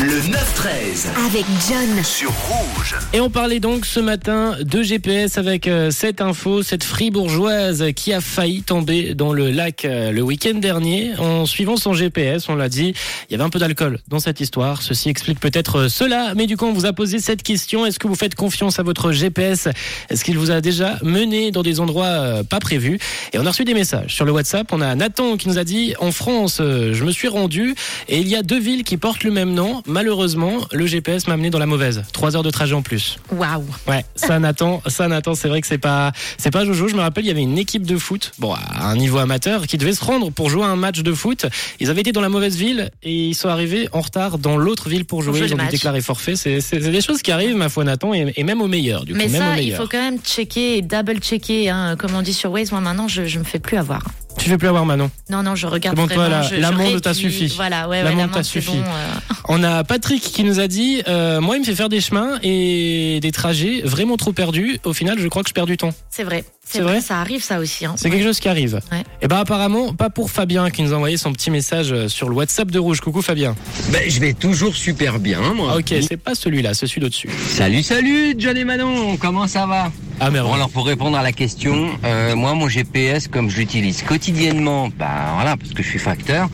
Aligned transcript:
Le 0.00 0.12
9-13 0.12 1.08
avec 1.26 1.44
John. 1.68 2.04
sur 2.04 2.30
Rouge. 2.30 2.94
Et 3.12 3.20
on 3.20 3.30
parlait 3.30 3.58
donc 3.58 3.84
ce 3.84 3.98
matin 3.98 4.54
de 4.62 4.80
GPS 4.80 5.38
avec 5.38 5.66
euh, 5.66 5.90
cette 5.90 6.20
info, 6.20 6.62
cette 6.62 6.84
fribourgeoise 6.84 7.86
qui 7.96 8.12
a 8.12 8.20
failli 8.20 8.62
tomber 8.62 9.16
dans 9.16 9.32
le 9.32 9.50
lac 9.50 9.84
euh, 9.84 10.12
le 10.12 10.22
week-end 10.22 10.54
dernier 10.54 11.16
en 11.18 11.46
suivant 11.46 11.76
son 11.76 11.94
GPS. 11.94 12.48
On 12.48 12.54
l'a 12.54 12.68
dit, 12.68 12.94
il 13.28 13.32
y 13.32 13.34
avait 13.34 13.42
un 13.42 13.50
peu 13.50 13.58
d'alcool 13.58 13.98
dans 14.06 14.20
cette 14.20 14.40
histoire. 14.40 14.82
Ceci 14.82 15.08
explique 15.08 15.40
peut-être 15.40 15.76
euh, 15.76 15.88
cela. 15.88 16.32
Mais 16.36 16.46
du 16.46 16.56
coup, 16.56 16.66
on 16.66 16.72
vous 16.72 16.86
a 16.86 16.92
posé 16.92 17.18
cette 17.18 17.42
question. 17.42 17.84
Est-ce 17.84 17.98
que 17.98 18.06
vous 18.06 18.14
faites 18.14 18.36
confiance 18.36 18.78
à 18.78 18.84
votre 18.84 19.10
GPS 19.10 19.66
Est-ce 20.10 20.22
qu'il 20.22 20.38
vous 20.38 20.52
a 20.52 20.60
déjà 20.60 20.96
mené 21.02 21.50
dans 21.50 21.64
des 21.64 21.80
endroits 21.80 22.44
pas 22.48 22.60
prévus? 22.60 23.00
Et 23.32 23.38
on 23.40 23.46
a 23.46 23.50
reçu 23.50 23.64
des 23.64 23.74
messages 23.74 24.14
sur 24.14 24.24
le 24.24 24.30
WhatsApp. 24.30 24.72
On 24.72 24.80
a 24.80 24.94
Nathan 24.94 25.36
qui 25.36 25.48
nous 25.48 25.58
a 25.58 25.64
dit, 25.64 25.94
en 25.98 26.12
France, 26.12 26.58
je 26.60 27.02
me 27.02 27.10
suis 27.10 27.26
rendu 27.26 27.74
et 28.08 28.20
il 28.20 28.28
y 28.28 28.36
a 28.36 28.44
deux 28.44 28.60
villes 28.60 28.84
qui 28.84 28.96
portent 28.96 29.24
le 29.24 29.32
même 29.32 29.54
nom. 29.54 29.82
Malheureusement, 29.88 30.52
le 30.70 30.86
GPS 30.86 31.26
m'a 31.28 31.34
amené 31.34 31.48
dans 31.48 31.58
la 31.58 31.64
mauvaise. 31.66 32.02
Trois 32.12 32.36
heures 32.36 32.42
de 32.42 32.50
trajet 32.50 32.74
en 32.74 32.82
plus. 32.82 33.18
Waouh. 33.32 33.64
Ouais, 33.86 34.04
ça 34.16 34.38
Nathan, 34.38 34.82
ça 34.86 35.08
Nathan, 35.08 35.34
c'est 35.34 35.48
vrai 35.48 35.62
que 35.62 35.66
c'est 35.66 35.78
pas 35.78 36.12
c'est 36.36 36.50
pas 36.50 36.66
Jojo, 36.66 36.88
je 36.88 36.94
me 36.94 37.00
rappelle, 37.00 37.24
il 37.24 37.28
y 37.28 37.30
avait 37.30 37.40
une 37.42 37.56
équipe 37.56 37.86
de 37.86 37.96
foot, 37.96 38.32
bon, 38.38 38.52
à 38.52 38.86
un 38.90 38.96
niveau 38.96 39.16
amateur 39.16 39.66
qui 39.66 39.78
devait 39.78 39.94
se 39.94 40.04
rendre 40.04 40.30
pour 40.30 40.50
jouer 40.50 40.64
un 40.64 40.76
match 40.76 41.00
de 41.00 41.12
foot. 41.14 41.46
Ils 41.80 41.88
avaient 41.88 42.02
été 42.02 42.12
dans 42.12 42.20
la 42.20 42.28
mauvaise 42.28 42.56
ville 42.56 42.90
et 43.02 43.28
ils 43.28 43.34
sont 43.34 43.48
arrivés 43.48 43.88
en 43.92 44.00
retard 44.02 44.38
dans 44.38 44.58
l'autre 44.58 44.90
ville 44.90 45.06
pour 45.06 45.22
jouer, 45.22 45.40
ils 45.40 45.54
ont 45.54 45.56
dû 45.56 45.66
déclarer 45.68 46.02
forfait. 46.02 46.36
C'est 46.36 46.60
des 46.78 47.00
choses 47.00 47.22
qui 47.22 47.32
arrivent 47.32 47.56
ma 47.56 47.70
foi 47.70 47.84
Nathan 47.84 48.12
et, 48.12 48.32
et 48.36 48.44
même 48.44 48.60
au 48.60 48.68
meilleur 48.68 49.04
du 49.06 49.14
Mais 49.14 49.26
coup, 49.26 49.32
même 49.32 49.42
au 49.42 49.54
ça, 49.56 49.60
il 49.60 49.74
faut 49.74 49.88
quand 49.88 49.98
même 50.02 50.18
checker 50.20 50.76
et 50.76 50.82
double 50.82 51.18
checker, 51.20 51.70
hein, 51.70 51.96
comme 51.96 52.14
on 52.14 52.22
dit 52.22 52.34
sur 52.34 52.50
Waze. 52.52 52.72
Moi 52.72 52.82
maintenant, 52.82 53.08
je, 53.08 53.24
je 53.24 53.38
me 53.38 53.44
fais 53.44 53.58
plus 53.58 53.78
avoir. 53.78 54.02
Tu 54.38 54.50
veux 54.50 54.58
plus 54.58 54.68
avoir 54.68 54.86
Manon. 54.86 55.10
Non, 55.30 55.42
non, 55.42 55.56
je 55.56 55.66
regarde 55.66 55.96
C'est 55.96 56.02
bon, 56.02 56.06
toi, 56.08 56.28
vraiment. 56.28 56.42
la- 56.42 56.90
je, 56.92 56.98
t'a 56.98 57.12
suffi. 57.12 57.52
Voilà, 57.56 57.88
ouais, 57.88 57.98
ouais, 57.98 58.04
l'amende, 58.04 58.30
t'a 58.30 58.42
suffi. 58.44 58.70
bon, 58.70 58.82
euh. 58.82 59.34
On 59.48 59.64
a 59.64 59.77
Patrick 59.84 60.22
qui 60.22 60.44
nous 60.44 60.60
a 60.60 60.68
dit 60.68 61.02
euh, 61.08 61.40
moi 61.40 61.56
il 61.56 61.60
me 61.60 61.64
fait 61.64 61.74
faire 61.74 61.88
des 61.88 62.00
chemins 62.00 62.38
et 62.42 63.18
des 63.20 63.32
trajets 63.32 63.82
vraiment 63.84 64.16
trop 64.16 64.32
perdus. 64.32 64.78
Au 64.84 64.92
final, 64.92 65.18
je 65.18 65.28
crois 65.28 65.42
que 65.42 65.48
je 65.48 65.54
perds 65.54 65.66
du 65.66 65.76
temps. 65.76 65.92
C'est 66.10 66.24
vrai. 66.24 66.44
C'est 66.70 66.80
vrai 66.80 66.92
vrai, 66.94 67.00
ça 67.00 67.18
arrive 67.18 67.42
ça 67.42 67.60
aussi. 67.60 67.86
Hein. 67.86 67.94
C'est 67.96 68.10
quelque 68.10 68.24
chose 68.24 68.40
qui 68.40 68.48
arrive. 68.48 68.80
Ouais. 68.92 69.02
Et 69.22 69.26
ben 69.28 69.36
apparemment 69.38 69.94
pas 69.94 70.10
pour 70.10 70.30
Fabien 70.30 70.68
qui 70.68 70.82
nous 70.82 70.92
a 70.92 70.96
envoyé 70.96 71.16
son 71.16 71.32
petit 71.32 71.50
message 71.50 71.92
euh, 71.92 72.08
sur 72.08 72.28
le 72.28 72.34
WhatsApp 72.34 72.70
de 72.70 72.78
Rouge. 72.78 73.00
Coucou 73.00 73.22
Fabien. 73.22 73.56
Ben, 73.90 74.02
je 74.08 74.20
vais 74.20 74.34
toujours 74.34 74.76
super 74.76 75.18
bien, 75.18 75.40
moi. 75.54 75.70
Ah, 75.72 75.78
ok, 75.78 75.94
c'est 76.06 76.18
pas 76.18 76.34
celui-là, 76.34 76.74
c'est 76.74 76.86
celui 76.86 77.00
d'au-dessus. 77.00 77.30
Salut, 77.48 77.82
salut, 77.82 78.34
John 78.36 78.56
et 78.56 78.64
Manon, 78.64 79.16
comment 79.16 79.46
ça 79.46 79.66
va? 79.66 79.90
Ah 80.20 80.26
Bon, 80.26 80.32
merde. 80.32 80.48
alors 80.52 80.68
pour 80.68 80.84
répondre 80.86 81.16
à 81.16 81.22
la 81.22 81.32
question, 81.32 81.88
euh, 82.04 82.34
moi, 82.36 82.52
mon 82.54 82.68
GPS, 82.68 83.28
comme 83.28 83.48
je 83.48 83.56
l'utilise 83.56 84.02
quotidiennement, 84.02 84.88
bah 84.98 85.32
voilà, 85.36 85.56
parce 85.56 85.72
que 85.72 85.82
je 85.82 85.88
suis 85.88 85.98
facteur, 85.98 86.50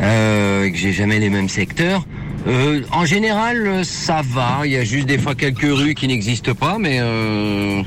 euh, 0.00 0.64
et 0.64 0.72
que 0.72 0.78
j'ai 0.78 0.92
jamais 0.92 1.18
les 1.18 1.28
mêmes 1.28 1.48
secteurs. 1.48 2.06
Euh, 2.46 2.82
en 2.92 3.06
général, 3.06 3.66
euh, 3.66 3.84
ça 3.84 4.20
va. 4.22 4.60
Il 4.64 4.72
y 4.72 4.76
a 4.76 4.84
juste 4.84 5.06
des 5.06 5.18
fois 5.18 5.34
quelques 5.34 5.62
rues 5.62 5.94
qui 5.94 6.06
n'existent 6.08 6.54
pas, 6.54 6.76
mais 6.78 6.98
euh, 7.00 7.82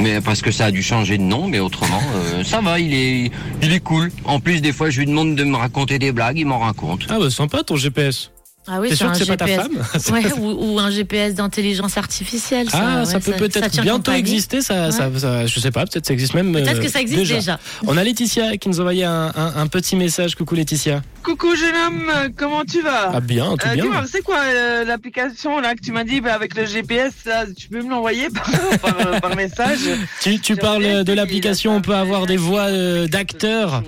mais 0.00 0.20
parce 0.20 0.40
que 0.40 0.50
ça 0.50 0.66
a 0.66 0.70
dû 0.70 0.82
changer 0.82 1.18
de 1.18 1.22
nom. 1.22 1.48
Mais 1.48 1.60
autrement, 1.60 2.02
euh, 2.14 2.42
ça 2.42 2.60
va. 2.60 2.78
Il 2.80 2.94
est 2.94 3.30
il 3.62 3.72
est 3.72 3.80
cool. 3.80 4.10
En 4.24 4.40
plus, 4.40 4.62
des 4.62 4.72
fois, 4.72 4.88
je 4.90 5.00
lui 5.00 5.06
demande 5.06 5.36
de 5.36 5.44
me 5.44 5.56
raconter 5.56 5.98
des 5.98 6.12
blagues, 6.12 6.38
il 6.38 6.46
m'en 6.46 6.58
raconte. 6.58 7.06
Ah 7.10 7.18
bah 7.18 7.30
sympa 7.30 7.62
ton 7.62 7.76
GPS. 7.76 8.30
Ah 8.66 8.78
oui, 8.80 8.90
T'es 8.90 8.96
sûr 8.96 9.06
un 9.08 9.12
que 9.12 9.18
c'est 9.18 9.26
pas 9.26 9.36
ta 9.38 9.46
GPS. 9.46 9.62
femme 9.62 10.12
Ouais, 10.14 10.32
ou, 10.38 10.74
ou 10.74 10.78
un 10.78 10.90
GPS 10.90 11.34
d'intelligence 11.34 11.96
artificielle. 11.96 12.68
Ça, 12.70 12.78
Ah, 12.80 12.98
ouais, 13.00 13.04
ça 13.06 13.18
peut 13.18 13.32
peut-être 13.32 13.80
bientôt 13.80 13.96
compagnie. 14.12 14.18
exister, 14.20 14.60
ça, 14.60 14.92
ça, 14.92 15.10
ça- 15.18 15.46
je 15.46 15.60
sais 15.60 15.70
pas, 15.70 15.86
peut-être 15.86 16.06
ça 16.06 16.12
existe 16.12 16.34
même. 16.34 16.52
Peut-être 16.52 16.78
euh, 16.78 16.82
que 16.82 16.88
ça 16.88 17.00
existe 17.00 17.26
déjà. 17.26 17.58
On 17.86 17.96
a 17.96 18.04
Laetitia 18.04 18.58
qui 18.58 18.68
nous 18.68 18.76
a 18.78 18.80
envoyé 18.82 19.04
un, 19.04 19.32
un- 19.34 19.56
un 19.56 19.66
petit 19.66 19.96
message. 19.96 20.34
Coucou 20.34 20.54
Laetitia. 20.54 21.02
Coucou 21.22 21.56
jeune 21.56 21.74
homme, 21.74 22.32
comment 22.36 22.64
tu 22.64 22.82
vas? 22.82 23.10
Ah 23.14 23.20
bien, 23.20 23.56
tout 23.56 23.66
Euh, 23.66 23.74
bien. 23.74 23.84
dis-moi, 23.84 24.04
c'est 24.10 24.22
quoi 24.22 24.38
euh, 24.40 24.84
l'application 24.84 25.58
là 25.60 25.74
que 25.74 25.80
tu 25.80 25.90
m'as 25.92 26.04
dit 26.04 26.20
bah, 26.20 26.34
avec 26.34 26.54
le 26.54 26.66
GPS 26.66 27.12
là, 27.24 27.46
Tu 27.58 27.68
peux 27.68 27.82
me 27.82 27.90
l'envoyer 27.90 28.28
par, 28.30 28.50
par, 28.82 29.06
euh, 29.06 29.20
par 29.20 29.36
message? 29.36 29.80
Tu, 30.22 30.38
tu 30.38 30.54
parles 30.56 31.04
de 31.04 31.12
l'application, 31.12 31.74
on 31.74 31.80
peut 31.80 31.94
avoir 31.96 32.26
des 32.26 32.36
voix 32.36 32.66
euh, 32.68 33.08
d'acteurs. 33.08 33.82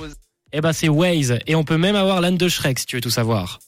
Eh 0.54 0.60
ben 0.60 0.72
c'est 0.72 0.88
Waze 0.88 1.38
et 1.46 1.54
on 1.54 1.64
peut 1.64 1.78
même 1.78 1.96
avoir 1.96 2.20
l'âne 2.20 2.36
de 2.36 2.48
Shrek 2.48 2.78
si 2.78 2.86
tu 2.86 2.96
veux 2.96 3.00
tout 3.02 3.08
savoir. 3.10 3.58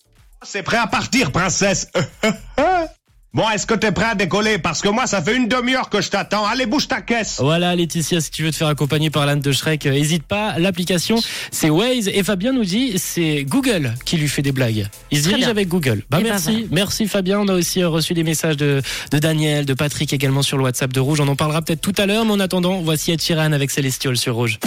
C'est 0.45 0.63
prêt 0.63 0.77
à 0.77 0.87
partir, 0.87 1.33
princesse. 1.33 1.89
bon, 3.35 3.49
est-ce 3.51 3.67
que 3.67 3.75
t'es 3.75 3.93
prêt 3.93 4.05
à 4.11 4.15
décoller? 4.15 4.59
Parce 4.59 4.83
que 4.83 4.89
moi, 4.89 5.07
ça 5.07 5.23
fait 5.23 5.35
une 5.35 5.49
demi-heure 5.49 5.89
que 5.89 6.03
je 6.03 6.11
t'attends. 6.11 6.45
Allez, 6.47 6.67
bouge 6.67 6.87
ta 6.87 7.01
caisse. 7.01 7.39
Voilà 7.41 7.75
Laetitia, 7.75 8.21
si 8.21 8.31
tu 8.31 8.43
veux 8.43 8.51
te 8.51 8.57
faire 8.57 8.69
accompagner 8.69 9.11
par 9.11 9.25
l'âne 9.25 9.41
de 9.41 9.53
Shrek, 9.53 9.87
euh, 9.87 9.93
hésite 9.93 10.25
pas. 10.25 10.59
L'application 10.59 11.17
c'est 11.51 11.71
Waze 11.71 12.09
et 12.09 12.23
Fabien 12.23 12.53
nous 12.53 12.65
dit 12.65 12.99
c'est 12.99 13.45
Google 13.45 13.95
qui 14.05 14.17
lui 14.17 14.29
fait 14.29 14.43
des 14.43 14.53
blagues. 14.53 14.87
Il 15.11 15.19
se 15.19 15.29
dirige 15.29 15.49
avec 15.49 15.69
Google. 15.69 16.03
Bah 16.11 16.19
Eh 16.21 16.23
ben 16.23 16.31
merci, 16.31 16.67
merci 16.71 17.09
Fabien. 17.09 17.41
On 17.41 17.49
a 17.49 17.55
aussi 17.55 17.83
euh, 17.83 17.89
reçu 17.89 18.13
des 18.13 18.25
messages 18.25 18.57
de, 18.57 18.83
de 19.11 19.19
Daniel, 19.19 19.65
de 19.65 19.75
Patrick 19.75 20.13
également 20.13 20.43
sur 20.43 20.59
le 20.59 20.65
WhatsApp 20.65 20.93
de 20.93 21.01
Rouge. 21.01 21.21
On 21.21 21.29
en 21.29 21.37
parlera 21.37 21.63
peut-être 21.63 21.81
tout 21.81 21.95
à 21.97 22.07
l'heure, 22.07 22.25
mais 22.25 22.33
en 22.33 22.41
attendant, 22.41 22.81
voici 22.83 23.13
Ed 23.13 23.23
Sheeran 23.23 23.53
avec 23.53 23.71
Celestial 23.71 24.17
sur 24.17 24.35
Rouge. 24.35 24.59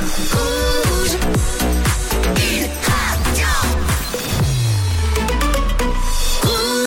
Ooh. 0.00 0.81